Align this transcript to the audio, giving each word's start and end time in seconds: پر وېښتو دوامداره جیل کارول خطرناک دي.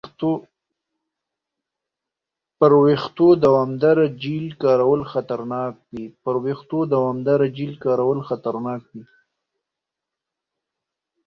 پر 2.59 2.71
وېښتو 2.83 3.27
دوامداره 7.03 7.43
جیل 7.57 7.71
کارول 7.83 8.19
خطرناک 8.25 8.81
دي. 8.93 9.03